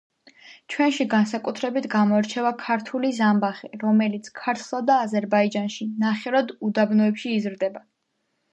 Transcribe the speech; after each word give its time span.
ჩვენში 0.75 1.05
განსაკუთრებით 1.09 1.85
გამოირჩევა 1.95 2.51
ქართული 2.63 3.11
ზამბახი, 3.19 3.69
რომელიც 3.85 4.31
ქართლსა 4.41 4.81
და 4.89 4.97
აზერბაიჯანში 5.05 5.91
ნახევრად 6.07 6.53
უდაბნოებში 6.71 7.39
იზრდება. 7.39 7.87